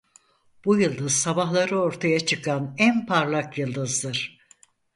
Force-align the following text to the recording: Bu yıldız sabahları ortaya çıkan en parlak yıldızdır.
Bu 0.65 0.77
yıldız 0.79 1.13
sabahları 1.13 1.79
ortaya 1.81 2.19
çıkan 2.25 2.75
en 2.77 3.05
parlak 3.05 3.57
yıldızdır. 3.57 4.37